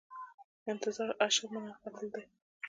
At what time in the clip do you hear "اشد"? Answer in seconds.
1.25-1.47